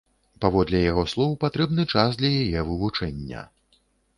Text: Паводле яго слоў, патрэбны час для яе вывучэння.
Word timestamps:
Паводле 0.45 0.79
яго 0.91 1.03
слоў, 1.11 1.35
патрэбны 1.45 1.83
час 1.97 2.17
для 2.23 2.33
яе 2.41 2.59
вывучэння. 2.71 3.45